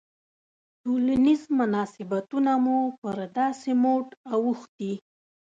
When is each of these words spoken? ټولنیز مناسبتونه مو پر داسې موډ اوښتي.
ټولنیز 0.81 1.41
مناسبتونه 1.59 2.51
مو 2.63 2.79
پر 2.99 3.17
داسې 3.37 3.71
موډ 3.83 4.07
اوښتي. 4.33 4.93